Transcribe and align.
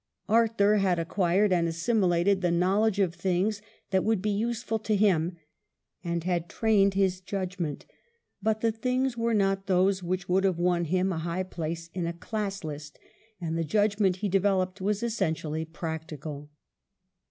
Arthur 0.27 0.77
had 0.77 0.97
acquired 0.97 1.53
and 1.53 1.67
assimi 1.67 2.25
lated 2.25 2.41
the 2.41 2.49
knowledge 2.49 2.97
of 2.99 3.13
things 3.13 3.61
that 3.91 4.03
would 4.03 4.19
be 4.19 4.31
useful 4.31 4.79
to 4.79 4.95
him, 4.95 5.37
and 6.03 6.23
had 6.23 6.49
trained 6.49 6.95
his 6.95 7.21
judgment; 7.21 7.85
but 8.41 8.61
the 8.61 8.71
things 8.71 9.15
were 9.15 9.35
not 9.35 9.67
those 9.67 10.01
which 10.01 10.27
would 10.27 10.43
have 10.43 10.57
won 10.57 10.85
him 10.85 11.11
a 11.13 11.19
high 11.19 11.43
place 11.43 11.91
in 11.93 12.07
a 12.07 12.13
class 12.13 12.63
list, 12.63 12.97
and 13.39 13.55
the 13.55 13.63
judgment 13.63 14.15
he 14.15 14.27
developed 14.27 14.81
was 14.81 15.03
essentially 15.03 15.65
practical. 15.65 16.49